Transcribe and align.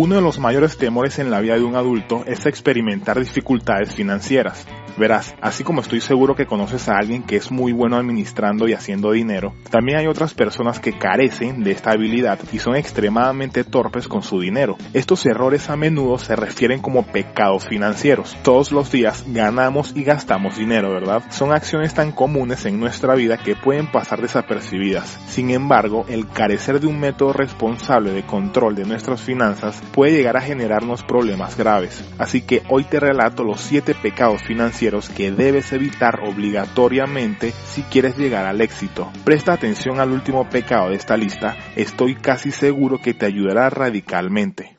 Uno 0.00 0.14
de 0.14 0.20
los 0.20 0.38
mayores 0.38 0.78
temores 0.78 1.18
en 1.18 1.28
la 1.28 1.40
vida 1.40 1.54
de 1.56 1.64
un 1.64 1.74
adulto 1.74 2.22
es 2.24 2.46
experimentar 2.46 3.18
dificultades 3.18 3.92
financieras. 3.92 4.64
Verás, 4.98 5.36
así 5.40 5.62
como 5.62 5.80
estoy 5.80 6.00
seguro 6.00 6.34
que 6.34 6.46
conoces 6.46 6.88
a 6.88 6.96
alguien 6.96 7.22
que 7.22 7.36
es 7.36 7.52
muy 7.52 7.70
bueno 7.72 7.96
administrando 7.96 8.66
y 8.66 8.72
haciendo 8.72 9.12
dinero, 9.12 9.54
también 9.70 9.98
hay 9.98 10.08
otras 10.08 10.34
personas 10.34 10.80
que 10.80 10.98
carecen 10.98 11.62
de 11.62 11.70
esta 11.70 11.92
habilidad 11.92 12.40
y 12.52 12.58
son 12.58 12.74
extremadamente 12.74 13.62
torpes 13.62 14.08
con 14.08 14.22
su 14.22 14.40
dinero. 14.40 14.76
Estos 14.94 15.24
errores 15.26 15.70
a 15.70 15.76
menudo 15.76 16.18
se 16.18 16.34
refieren 16.34 16.80
como 16.80 17.04
pecados 17.04 17.68
financieros. 17.68 18.36
Todos 18.42 18.72
los 18.72 18.90
días 18.90 19.24
ganamos 19.28 19.92
y 19.94 20.02
gastamos 20.02 20.56
dinero, 20.56 20.90
¿verdad? 20.92 21.22
Son 21.30 21.52
acciones 21.52 21.94
tan 21.94 22.10
comunes 22.10 22.66
en 22.66 22.80
nuestra 22.80 23.14
vida 23.14 23.36
que 23.36 23.54
pueden 23.54 23.86
pasar 23.92 24.20
desapercibidas. 24.20 25.18
Sin 25.28 25.50
embargo, 25.50 26.06
el 26.08 26.26
carecer 26.26 26.80
de 26.80 26.88
un 26.88 26.98
método 26.98 27.32
responsable 27.32 28.10
de 28.10 28.26
control 28.26 28.74
de 28.74 28.84
nuestras 28.84 29.20
finanzas 29.20 29.80
puede 29.92 30.12
llegar 30.12 30.36
a 30.36 30.40
generarnos 30.40 31.04
problemas 31.04 31.56
graves. 31.56 32.04
Así 32.18 32.40
que 32.40 32.62
hoy 32.68 32.82
te 32.82 32.98
relato 32.98 33.44
los 33.44 33.60
7 33.60 33.94
pecados 33.94 34.42
financieros 34.42 34.87
que 35.14 35.30
debes 35.30 35.72
evitar 35.72 36.20
obligatoriamente 36.22 37.52
si 37.66 37.82
quieres 37.82 38.16
llegar 38.16 38.46
al 38.46 38.62
éxito. 38.62 39.12
Presta 39.22 39.52
atención 39.52 40.00
al 40.00 40.12
último 40.12 40.48
pecado 40.48 40.88
de 40.88 40.96
esta 40.96 41.16
lista, 41.16 41.56
estoy 41.76 42.14
casi 42.14 42.50
seguro 42.50 42.98
que 42.98 43.12
te 43.12 43.26
ayudará 43.26 43.68
radicalmente. 43.68 44.78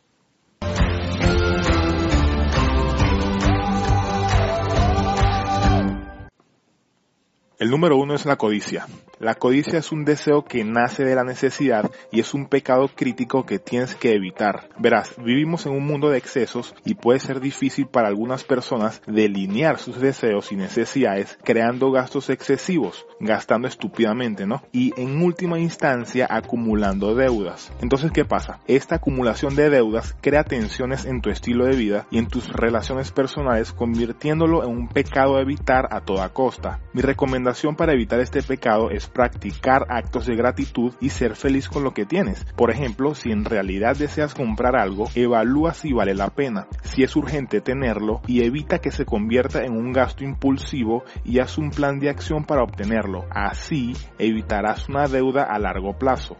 El 7.59 7.69
número 7.69 7.97
uno 7.97 8.15
es 8.15 8.25
la 8.25 8.37
codicia. 8.37 8.87
La 9.19 9.35
codicia 9.35 9.79
es 9.79 9.91
un 9.91 10.05
deseo 10.05 10.45
que 10.45 10.63
nace 10.63 11.03
de 11.03 11.13
la 11.13 11.25
necesidad 11.25 11.91
y 12.09 12.21
es 12.21 12.33
un 12.33 12.45
pecado 12.45 12.89
crítico 12.95 13.45
que 13.45 13.59
tienes 13.59 13.93
que 13.95 14.13
evitar. 14.13 14.69
Verás, 14.77 15.13
vivimos 15.17 15.65
en 15.65 15.73
un 15.73 15.85
mundo 15.85 16.09
de 16.09 16.17
excesos 16.17 16.73
y 16.85 16.93
puede 16.93 17.19
ser 17.19 17.41
difícil 17.41 17.87
para 17.87 18.07
algunas 18.07 18.45
personas 18.45 19.01
delinear 19.07 19.77
sus 19.77 19.99
deseos 19.99 20.53
y 20.53 20.55
necesidades 20.55 21.37
creando 21.43 21.91
gastos 21.91 22.29
excesivos, 22.29 23.05
gastando 23.19 23.67
estúpidamente, 23.67 24.47
¿no? 24.47 24.63
Y 24.71 24.93
en 24.95 25.21
última 25.21 25.59
instancia 25.59 26.25
acumulando 26.29 27.13
deudas. 27.13 27.73
Entonces, 27.81 28.13
¿qué 28.13 28.23
pasa? 28.23 28.61
Esta 28.67 28.95
acumulación 28.95 29.53
de 29.53 29.69
deudas 29.69 30.15
crea 30.21 30.45
tensiones 30.45 31.03
en 31.03 31.19
tu 31.19 31.29
estilo 31.29 31.65
de 31.65 31.75
vida 31.75 32.07
y 32.09 32.19
en 32.19 32.27
tus 32.29 32.47
relaciones 32.53 33.11
personales 33.11 33.73
convirtiéndolo 33.73 34.63
en 34.63 34.69
un 34.69 34.87
pecado 34.87 35.35
a 35.35 35.41
evitar 35.41 35.89
a 35.91 35.99
toda 35.99 36.29
costa. 36.29 36.79
Mi 36.93 37.01
recomendación 37.01 37.75
para 37.75 37.91
evitar 37.91 38.21
este 38.21 38.41
pecado 38.41 38.91
es 38.91 39.08
practicar 39.09 39.85
actos 39.89 40.25
de 40.25 40.35
gratitud 40.35 40.93
y 40.99 41.09
ser 41.09 41.35
feliz 41.35 41.67
con 41.67 41.83
lo 41.83 41.93
que 41.93 42.05
tienes. 42.05 42.45
Por 42.55 42.71
ejemplo, 42.71 43.15
si 43.15 43.31
en 43.31 43.45
realidad 43.45 43.95
deseas 43.97 44.33
comprar 44.33 44.75
algo, 44.75 45.09
evalúa 45.15 45.73
si 45.73 45.93
vale 45.93 46.13
la 46.13 46.29
pena, 46.29 46.67
si 46.83 47.03
es 47.03 47.15
urgente 47.15 47.61
tenerlo 47.61 48.21
y 48.27 48.43
evita 48.43 48.79
que 48.79 48.91
se 48.91 49.05
convierta 49.05 49.63
en 49.63 49.73
un 49.73 49.91
gasto 49.91 50.23
impulsivo 50.23 51.03
y 51.23 51.39
haz 51.39 51.57
un 51.57 51.71
plan 51.71 51.99
de 51.99 52.09
acción 52.09 52.45
para 52.45 52.63
obtenerlo. 52.63 53.25
Así 53.29 53.93
evitarás 54.17 54.87
una 54.89 55.07
deuda 55.07 55.43
a 55.43 55.59
largo 55.59 55.97
plazo. 55.97 56.37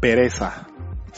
Pereza. 0.00 0.68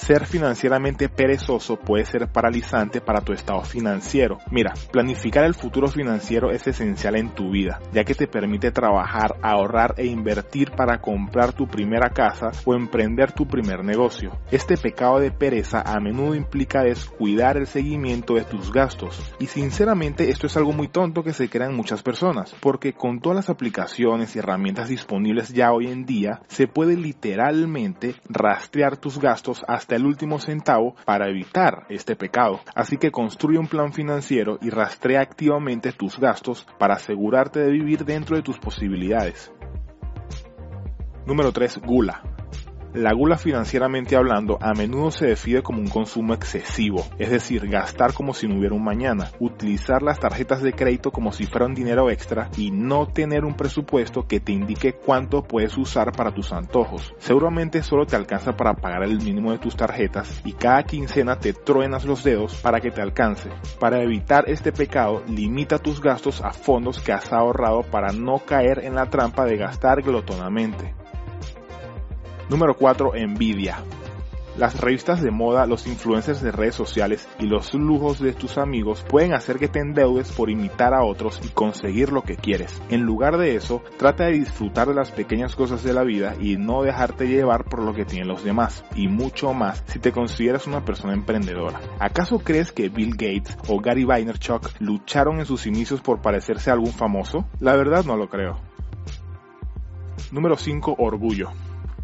Ser 0.01 0.25
financieramente 0.25 1.11
perezoso 1.11 1.77
puede 1.77 2.06
ser 2.06 2.27
paralizante 2.27 3.03
para 3.03 3.20
tu 3.20 3.34
estado 3.34 3.62
financiero. 3.62 4.39
Mira, 4.51 4.73
planificar 4.91 5.45
el 5.45 5.55
futuro 5.55 5.89
financiero 5.89 6.51
es 6.51 6.67
esencial 6.67 7.17
en 7.17 7.29
tu 7.34 7.51
vida, 7.51 7.81
ya 7.93 8.03
que 8.03 8.15
te 8.15 8.27
permite 8.27 8.73
trabajar, 8.73 9.37
ahorrar 9.43 9.95
e 9.98 10.06
invertir 10.06 10.71
para 10.71 11.03
comprar 11.03 11.53
tu 11.53 11.69
primera 11.69 12.09
casa 12.11 12.51
o 12.65 12.75
emprender 12.75 13.33
tu 13.33 13.47
primer 13.47 13.84
negocio. 13.84 14.33
Este 14.51 14.78
pecado 14.78 15.21
de 15.21 15.33
pereza 15.33 15.83
a 15.83 16.01
menudo 16.01 16.34
implica 16.34 16.83
descuidar 16.83 17.59
el 17.59 17.67
seguimiento 17.67 18.34
de 18.34 18.45
tus 18.45 18.73
gastos. 18.73 19.21
Y 19.39 19.47
sinceramente 19.47 20.31
esto 20.31 20.47
es 20.47 20.56
algo 20.56 20.73
muy 20.73 20.89
tonto 20.89 21.23
que 21.23 21.34
se 21.34 21.51
crean 21.51 21.77
muchas 21.77 22.03
personas, 22.03 22.56
porque 22.61 22.95
con 22.95 23.21
todas 23.21 23.37
las 23.37 23.50
aplicaciones 23.50 24.34
y 24.34 24.38
herramientas 24.38 24.88
disponibles 24.88 25.50
ya 25.50 25.72
hoy 25.72 25.88
en 25.88 26.06
día, 26.06 26.41
se 26.49 26.67
puede 26.67 26.97
literalmente 26.97 28.15
rastrear 28.31 28.97
tus 28.97 29.21
gastos 29.21 29.62
hasta 29.69 29.90
el 29.97 30.06
último 30.06 30.39
centavo 30.39 30.95
para 31.05 31.28
evitar 31.28 31.87
este 31.89 32.17
pecado. 32.17 32.61
Así 32.75 32.97
que 32.97 33.11
construye 33.11 33.59
un 33.59 33.69
plan 33.69 33.93
financiero 33.93 34.59
y 34.62 34.71
rastrea 34.71 35.21
activamente 35.21 35.93
tus 35.93 36.19
gastos 36.19 36.67
para 36.78 36.95
asegurarte 36.95 37.61
de 37.61 37.71
vivir 37.71 38.05
dentro 38.05 38.37
de 38.37 38.43
tus 38.43 38.59
posibilidades. 38.59 39.53
Número 41.27 41.53
3. 41.53 41.79
Gula. 41.79 42.23
La 42.93 43.12
gula 43.12 43.39
financieramente 43.39 44.17
hablando 44.17 44.59
a 44.61 44.75
menudo 44.75 45.12
se 45.12 45.27
define 45.27 45.62
como 45.62 45.78
un 45.78 45.87
consumo 45.87 46.34
excesivo, 46.34 47.06
es 47.19 47.31
decir, 47.31 47.69
gastar 47.69 48.12
como 48.12 48.34
si 48.34 48.49
no 48.49 48.59
hubiera 48.59 48.75
un 48.75 48.83
mañana, 48.83 49.31
utilizar 49.39 50.03
las 50.03 50.19
tarjetas 50.19 50.61
de 50.61 50.73
crédito 50.73 51.12
como 51.12 51.31
si 51.31 51.47
fuera 51.47 51.67
un 51.67 51.75
dinero 51.75 52.11
extra 52.11 52.50
y 52.56 52.73
no 52.73 53.06
tener 53.06 53.45
un 53.45 53.55
presupuesto 53.55 54.27
que 54.27 54.41
te 54.41 54.50
indique 54.50 54.95
cuánto 54.95 55.45
puedes 55.45 55.79
usar 55.79 56.11
para 56.11 56.34
tus 56.34 56.53
antojos. 56.53 57.15
Seguramente 57.19 57.84
solo 57.84 58.06
te 58.06 58.17
alcanza 58.17 58.56
para 58.56 58.75
pagar 58.75 59.05
el 59.05 59.19
mínimo 59.19 59.53
de 59.53 59.59
tus 59.59 59.77
tarjetas 59.77 60.41
y 60.45 60.55
cada 60.55 60.83
quincena 60.83 61.39
te 61.39 61.53
truenas 61.53 62.05
los 62.05 62.25
dedos 62.25 62.56
para 62.56 62.81
que 62.81 62.91
te 62.91 63.00
alcance. 63.00 63.50
Para 63.79 64.03
evitar 64.03 64.47
este 64.49 64.73
pecado, 64.73 65.23
limita 65.29 65.79
tus 65.79 66.00
gastos 66.00 66.41
a 66.41 66.50
fondos 66.50 67.00
que 67.00 67.12
has 67.12 67.33
ahorrado 67.33 67.83
para 67.84 68.12
no 68.12 68.41
caer 68.41 68.81
en 68.84 68.97
la 68.97 69.09
trampa 69.09 69.45
de 69.45 69.56
gastar 69.59 70.03
glotonamente. 70.03 71.00
Número 72.50 72.75
4. 72.77 73.15
Envidia. 73.15 73.78
Las 74.56 74.81
revistas 74.81 75.22
de 75.22 75.31
moda, 75.31 75.66
los 75.66 75.87
influencers 75.87 76.43
de 76.43 76.50
redes 76.50 76.75
sociales 76.75 77.28
y 77.38 77.47
los 77.47 77.72
lujos 77.75 78.19
de 78.19 78.33
tus 78.33 78.59
amigos 78.59 79.05
pueden 79.09 79.34
hacer 79.34 79.61
que 79.61 79.69
te 79.69 79.78
endeudes 79.78 80.33
por 80.33 80.50
imitar 80.50 80.93
a 80.93 81.05
otros 81.05 81.41
y 81.44 81.50
conseguir 81.50 82.11
lo 82.11 82.22
que 82.22 82.34
quieres. 82.34 82.83
En 82.88 83.03
lugar 83.03 83.38
de 83.38 83.55
eso, 83.55 83.84
trata 83.97 84.25
de 84.25 84.33
disfrutar 84.33 84.88
de 84.88 84.94
las 84.94 85.12
pequeñas 85.12 85.55
cosas 85.55 85.84
de 85.84 85.93
la 85.93 86.03
vida 86.03 86.34
y 86.41 86.56
no 86.56 86.83
dejarte 86.83 87.28
llevar 87.28 87.66
por 87.66 87.84
lo 87.84 87.94
que 87.94 88.05
tienen 88.05 88.27
los 88.27 88.43
demás. 88.43 88.84
Y 88.97 89.06
mucho 89.06 89.55
más 89.55 89.84
si 89.87 90.00
te 90.00 90.11
consideras 90.11 90.67
una 90.67 90.84
persona 90.84 91.15
emprendedora. 91.15 91.78
¿Acaso 92.00 92.41
crees 92.41 92.72
que 92.72 92.88
Bill 92.88 93.12
Gates 93.12 93.56
o 93.69 93.78
Gary 93.78 94.05
Vaynerchuk 94.05 94.72
lucharon 94.81 95.38
en 95.38 95.47
sus 95.47 95.67
inicios 95.67 96.00
por 96.00 96.21
parecerse 96.21 96.71
a 96.71 96.72
algún 96.72 96.93
famoso? 96.93 97.47
La 97.61 97.77
verdad 97.77 98.05
no 98.05 98.17
lo 98.17 98.28
creo. 98.28 98.59
Número 100.32 100.56
5. 100.56 100.97
Orgullo. 100.99 101.53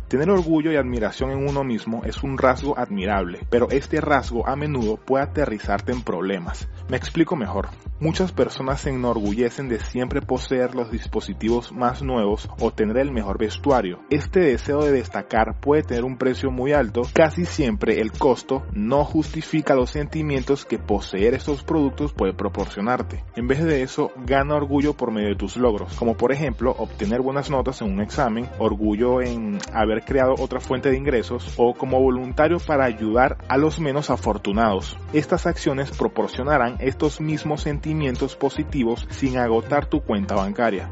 Tener 0.09 0.31
orgullo 0.31 0.71
y 0.71 0.77
admiración 0.77 1.33
en 1.33 1.49
uno 1.49 1.65
mismo 1.65 2.03
es 2.05 2.23
un 2.23 2.39
rasgo 2.39 2.79
admirable, 2.79 3.41
pero 3.51 3.69
este 3.71 4.01
rasgo 4.01 4.47
a 4.47 4.55
menudo 4.55 4.99
puede 4.99 5.25
aterrizarte 5.25 5.91
en 5.91 6.03
problemas. 6.03 6.69
Me 6.89 6.97
explico 6.97 7.35
mejor. 7.35 7.69
Muchas 7.99 8.31
personas 8.31 8.83
se 8.83 8.91
enorgullecen 8.91 9.69
de 9.69 9.81
siempre 9.81 10.21
poseer 10.21 10.75
los 10.75 10.93
dispositivos 10.93 11.73
más 11.73 12.03
nuevos 12.03 12.49
o 12.61 12.71
tener 12.71 12.99
el 12.99 13.11
mejor 13.11 13.39
vestuario. 13.39 14.01
Este 14.11 14.41
deseo 14.41 14.85
de 14.85 14.93
destacar 14.93 15.59
puede 15.61 15.83
tener 15.83 16.05
un 16.05 16.19
precio 16.19 16.51
muy 16.53 16.73
alto. 16.73 17.03
Casi 17.13 17.47
siempre 17.47 18.01
el 18.01 18.13
costo 18.13 18.63
no 18.73 19.03
justifica 19.03 19.75
los 19.75 19.91
sentimientos 19.91 20.67
que 20.67 20.79
poseer 20.79 21.35
estos 21.35 21.65
productos 21.65 22.13
puede 22.13 22.35
proporcionarte. 22.35 23.25
En 23.35 23.49
vez 23.49 23.65
de 23.65 23.83
eso, 23.83 24.13
gana 24.25 24.55
orgullo 24.55 24.93
por 24.93 25.11
medio 25.11 25.31
de 25.31 25.37
tus 25.37 25.57
logros, 25.57 25.97
como 25.97 26.17
por 26.17 26.33
ejemplo 26.33 26.77
obtener 26.79 27.23
buenas 27.23 27.51
notas 27.51 27.81
en 27.81 27.91
un 27.91 28.03
examen, 28.03 28.47
orgullo 28.59 29.23
en 29.23 29.59
haber 29.73 29.96
creado 30.03 30.35
otra 30.39 30.61
fuente 30.61 30.91
de 30.91 30.97
ingresos 30.97 31.55
o 31.57 31.75
como 31.75 32.01
voluntario 32.01 32.59
para 32.59 32.85
ayudar 32.85 33.39
a 33.49 33.57
los 33.57 33.81
menos 33.81 34.11
afortunados. 34.11 34.99
Estas 35.13 35.47
acciones 35.47 35.91
proporcionarán 35.91 36.77
estos 36.81 37.21
mismos 37.21 37.63
sentimientos 37.63 38.37
positivos 38.37 39.07
sin 39.11 39.39
agotar 39.39 39.87
tu 39.87 40.03
cuenta 40.03 40.35
bancaria. 40.35 40.91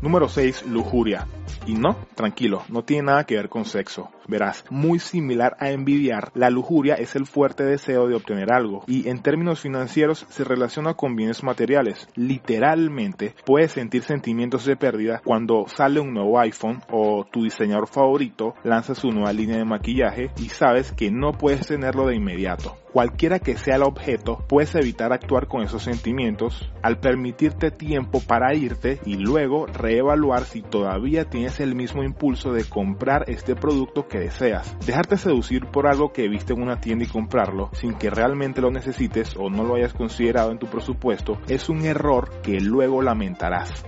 Número 0.00 0.28
6. 0.28 0.66
Lujuria. 0.66 1.26
Y 1.66 1.74
no, 1.74 1.96
tranquilo, 2.14 2.62
no 2.68 2.84
tiene 2.84 3.04
nada 3.04 3.24
que 3.24 3.36
ver 3.36 3.48
con 3.48 3.64
sexo. 3.64 4.10
Verás, 4.26 4.64
muy 4.70 4.98
similar 4.98 5.56
a 5.60 5.70
envidiar, 5.70 6.30
la 6.34 6.50
lujuria 6.50 6.94
es 6.94 7.14
el 7.16 7.26
fuerte 7.26 7.64
deseo 7.64 8.06
de 8.08 8.14
obtener 8.14 8.52
algo 8.52 8.84
y 8.86 9.08
en 9.08 9.22
términos 9.22 9.60
financieros 9.60 10.26
se 10.28 10.44
relaciona 10.44 10.94
con 10.94 11.16
bienes 11.16 11.42
materiales. 11.42 12.08
Literalmente 12.14 13.34
puedes 13.44 13.72
sentir 13.72 14.02
sentimientos 14.02 14.64
de 14.64 14.76
pérdida 14.76 15.20
cuando 15.24 15.66
sale 15.68 16.00
un 16.00 16.14
nuevo 16.14 16.38
iPhone 16.40 16.80
o 16.90 17.26
tu 17.30 17.44
diseñador 17.44 17.86
favorito 17.86 18.54
lanza 18.64 18.94
su 18.94 19.10
nueva 19.10 19.32
línea 19.32 19.58
de 19.58 19.64
maquillaje 19.64 20.30
y 20.38 20.48
sabes 20.48 20.92
que 20.92 21.10
no 21.10 21.32
puedes 21.32 21.66
tenerlo 21.66 22.06
de 22.06 22.16
inmediato. 22.16 22.76
Cualquiera 22.94 23.40
que 23.40 23.56
sea 23.56 23.74
el 23.74 23.82
objeto, 23.82 24.44
puedes 24.48 24.72
evitar 24.76 25.12
actuar 25.12 25.48
con 25.48 25.62
esos 25.62 25.82
sentimientos 25.82 26.70
al 26.80 27.00
permitirte 27.00 27.72
tiempo 27.72 28.20
para 28.20 28.54
irte 28.54 29.00
y 29.04 29.16
luego 29.16 29.66
reevaluar 29.66 30.44
si 30.44 30.62
todavía 30.62 31.24
tienes 31.24 31.58
el 31.58 31.74
mismo 31.74 32.04
impulso 32.04 32.52
de 32.52 32.62
comprar 32.62 33.24
este 33.26 33.56
producto 33.56 34.06
deseas. 34.18 34.76
Dejarte 34.86 35.16
seducir 35.16 35.66
por 35.66 35.86
algo 35.86 36.12
que 36.12 36.28
viste 36.28 36.52
en 36.52 36.62
una 36.62 36.80
tienda 36.80 37.04
y 37.04 37.08
comprarlo 37.08 37.70
sin 37.72 37.94
que 37.94 38.10
realmente 38.10 38.60
lo 38.60 38.70
necesites 38.70 39.36
o 39.36 39.50
no 39.50 39.64
lo 39.64 39.76
hayas 39.76 39.94
considerado 39.94 40.50
en 40.50 40.58
tu 40.58 40.66
presupuesto 40.66 41.38
es 41.48 41.68
un 41.68 41.84
error 41.84 42.30
que 42.42 42.60
luego 42.60 43.02
lamentarás. 43.02 43.84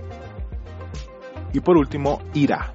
Y 1.53 1.59
por 1.59 1.77
último, 1.77 2.21
ira. 2.33 2.71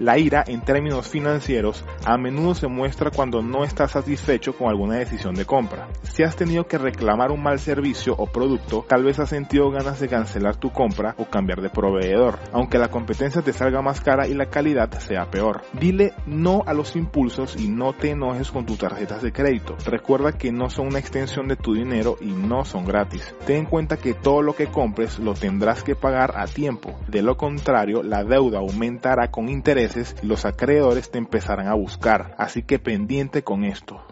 La 0.00 0.16
ira, 0.16 0.42
en 0.46 0.62
términos 0.62 1.08
financieros, 1.08 1.84
a 2.06 2.16
menudo 2.16 2.54
se 2.54 2.68
muestra 2.68 3.10
cuando 3.10 3.42
no 3.42 3.64
estás 3.64 3.90
satisfecho 3.90 4.54
con 4.54 4.70
alguna 4.70 4.94
decisión 4.94 5.34
de 5.34 5.44
compra. 5.44 5.88
Si 6.04 6.22
has 6.22 6.36
tenido 6.36 6.66
que 6.66 6.78
reclamar 6.78 7.30
un 7.30 7.42
mal 7.42 7.58
servicio 7.58 8.14
o 8.16 8.24
producto, 8.24 8.82
tal 8.88 9.04
vez 9.04 9.18
has 9.18 9.28
sentido 9.28 9.70
ganas 9.70 10.00
de 10.00 10.08
cancelar 10.08 10.56
tu 10.56 10.70
compra 10.70 11.14
o 11.18 11.26
cambiar 11.26 11.60
de 11.60 11.68
proveedor, 11.68 12.38
aunque 12.50 12.78
la 12.78 12.88
competencia 12.88 13.42
te 13.42 13.52
salga 13.52 13.82
más 13.82 14.00
cara 14.00 14.26
y 14.26 14.32
la 14.32 14.46
calidad 14.46 14.90
sea 15.00 15.30
peor. 15.30 15.64
Dile 15.78 16.14
no 16.24 16.62
a 16.64 16.72
los 16.72 16.96
impulsos 16.96 17.60
y 17.60 17.68
no 17.68 17.92
te 17.92 18.12
enojes 18.12 18.50
con 18.50 18.64
tus 18.64 18.78
tarjetas 18.78 19.20
de 19.20 19.32
crédito. 19.32 19.76
Recuerda 19.84 20.32
que 20.32 20.50
no 20.50 20.70
son 20.70 20.86
una 20.86 20.98
extensión 20.98 21.46
de 21.46 21.56
tu 21.56 21.74
dinero 21.74 22.16
y 22.22 22.32
no 22.32 22.64
son 22.64 22.86
gratis. 22.86 23.34
Ten 23.44 23.56
en 23.56 23.66
cuenta 23.66 23.98
que 23.98 24.14
todo 24.14 24.40
lo 24.40 24.54
que 24.54 24.68
compres 24.68 25.18
lo 25.18 25.34
tendrás 25.34 25.82
que 25.82 25.94
pagar 25.94 26.38
a 26.38 26.46
tiempo. 26.46 26.98
De 27.06 27.20
lo 27.20 27.36
contrario, 27.36 28.02
la 28.02 28.24
deuda 28.24 28.60
aumentará 28.60 29.30
con 29.30 29.50
intereses 29.50 29.89
los 30.22 30.44
acreedores 30.44 31.10
te 31.10 31.18
empezarán 31.18 31.68
a 31.68 31.74
buscar. 31.74 32.34
Así 32.38 32.62
que 32.62 32.78
pendiente 32.78 33.42
con 33.42 33.64
esto. 33.64 34.02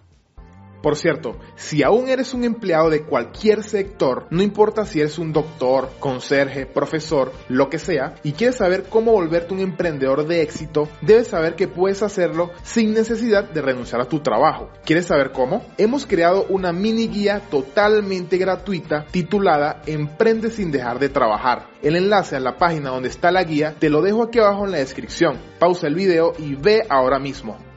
Por 0.82 0.96
cierto, 0.96 1.36
si 1.56 1.82
aún 1.82 2.08
eres 2.08 2.34
un 2.34 2.44
empleado 2.44 2.88
de 2.90 3.02
cualquier 3.02 3.62
sector, 3.64 4.26
no 4.30 4.42
importa 4.42 4.86
si 4.86 5.00
eres 5.00 5.18
un 5.18 5.32
doctor, 5.32 5.90
conserje, 5.98 6.66
profesor, 6.66 7.32
lo 7.48 7.68
que 7.68 7.78
sea, 7.78 8.14
y 8.22 8.32
quieres 8.32 8.56
saber 8.56 8.84
cómo 8.88 9.12
volverte 9.12 9.54
un 9.54 9.60
emprendedor 9.60 10.26
de 10.26 10.42
éxito, 10.42 10.88
debes 11.00 11.28
saber 11.28 11.56
que 11.56 11.68
puedes 11.68 12.02
hacerlo 12.02 12.50
sin 12.62 12.94
necesidad 12.94 13.44
de 13.44 13.62
renunciar 13.62 14.00
a 14.00 14.08
tu 14.08 14.20
trabajo. 14.20 14.70
¿Quieres 14.84 15.06
saber 15.06 15.32
cómo? 15.32 15.64
Hemos 15.78 16.06
creado 16.06 16.46
una 16.48 16.72
mini 16.72 17.08
guía 17.08 17.42
totalmente 17.50 18.38
gratuita 18.38 19.06
titulada 19.10 19.82
Emprende 19.86 20.50
sin 20.50 20.70
dejar 20.70 20.98
de 20.98 21.08
trabajar. 21.08 21.68
El 21.82 21.96
enlace 21.96 22.36
a 22.36 22.40
la 22.40 22.56
página 22.56 22.90
donde 22.90 23.08
está 23.08 23.30
la 23.30 23.44
guía 23.44 23.74
te 23.78 23.90
lo 23.90 24.02
dejo 24.02 24.22
aquí 24.22 24.38
abajo 24.38 24.64
en 24.64 24.72
la 24.72 24.78
descripción. 24.78 25.38
Pausa 25.58 25.86
el 25.86 25.94
video 25.94 26.32
y 26.38 26.54
ve 26.54 26.82
ahora 26.88 27.18
mismo. 27.18 27.67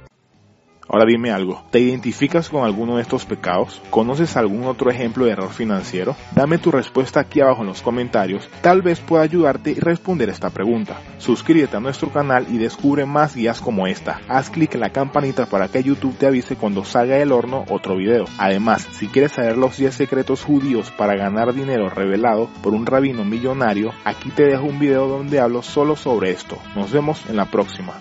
Ahora 0.94 1.06
dime 1.06 1.32
algo, 1.32 1.64
¿te 1.70 1.80
identificas 1.80 2.50
con 2.50 2.66
alguno 2.66 2.98
de 2.98 3.04
estos 3.04 3.26
pecados? 3.26 3.82
¿Conoces 3.90 4.36
algún 4.36 4.66
otro 4.66 4.92
ejemplo 4.92 5.24
de 5.24 5.32
error 5.32 5.50
financiero? 5.50 6.18
Dame 6.36 6.58
tu 6.58 6.70
respuesta 6.70 7.22
aquí 7.22 7.40
abajo 7.40 7.62
en 7.62 7.68
los 7.68 7.82
comentarios, 7.82 8.50
tal 8.62 8.82
vez 8.82 9.00
pueda 9.00 9.24
ayudarte 9.24 9.72
y 9.72 9.76
responder 9.76 10.28
esta 10.28 10.50
pregunta. 10.50 11.00
Suscríbete 11.18 11.78
a 11.78 11.80
nuestro 11.80 12.10
canal 12.10 12.46
y 12.50 12.58
descubre 12.58 13.06
más 13.06 13.38
guías 13.38 13.62
como 13.62 13.88
esta. 13.88 14.20
Haz 14.28 14.50
clic 14.50 14.76
en 14.76 14.82
la 14.82 14.90
campanita 14.90 15.46
para 15.46 15.70
que 15.70 15.82
YouTube 15.82 16.18
te 16.18 16.28
avise 16.28 16.58
cuando 16.58 16.84
salga 16.84 17.16
del 17.16 17.32
horno 17.32 17.64
otro 17.70 17.96
video. 17.96 18.26
Además, 18.38 18.86
si 18.92 19.08
quieres 19.08 19.32
saber 19.32 19.58
los 19.58 19.78
10 19.78 19.96
secretos 19.96 20.44
judíos 20.44 20.92
para 20.92 21.16
ganar 21.16 21.54
dinero 21.54 21.90
revelado 21.90 22.50
por 22.62 22.74
un 22.74 22.86
rabino 22.86 23.24
millonario, 23.24 23.94
aquí 24.04 24.30
te 24.30 24.44
dejo 24.44 24.66
un 24.66 24.80
video 24.80 25.08
donde 25.08 25.40
hablo 25.40 25.62
solo 25.62 25.96
sobre 25.96 26.32
esto. 26.32 26.58
Nos 26.76 26.92
vemos 26.92 27.24
en 27.30 27.38
la 27.38 27.46
próxima. 27.46 27.94